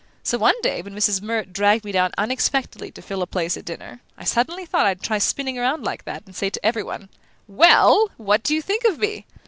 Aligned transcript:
So 0.23 0.39
one 0.39 0.59
day, 0.63 0.81
when 0.81 0.95
Mrs. 0.95 1.21
Murrett 1.21 1.53
dragged 1.53 1.85
me 1.85 1.91
down 1.91 2.09
unexpectedly 2.17 2.89
to 2.93 3.03
fill 3.03 3.21
a 3.21 3.27
place 3.27 3.55
at 3.55 3.65
dinner, 3.65 4.01
I 4.17 4.23
suddenly 4.23 4.65
thought 4.65 4.87
I'd 4.87 5.03
try 5.03 5.19
spinning 5.19 5.59
around 5.59 5.83
like 5.83 6.05
that, 6.05 6.23
and 6.25 6.35
say 6.35 6.49
to 6.49 6.65
every 6.65 6.81
one: 6.81 7.09
'WELL, 7.47 8.09
WHAT 8.17 8.41
DO 8.41 8.55
YOU 8.55 8.61
THINK 8.63 8.83
OF 8.85 8.97
ME? 8.97 9.27